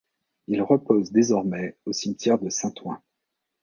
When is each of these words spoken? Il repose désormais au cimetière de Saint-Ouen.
Il 0.47 0.63
repose 0.63 1.11
désormais 1.11 1.77
au 1.85 1.93
cimetière 1.93 2.39
de 2.39 2.49
Saint-Ouen. 2.49 2.97